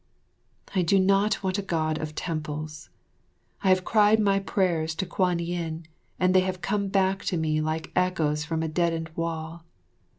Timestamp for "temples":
2.15-2.89